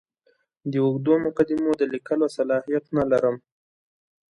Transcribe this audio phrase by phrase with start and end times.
[0.71, 3.35] د اوږدو مقدمو د لیکلو صلاحیت نه لرم.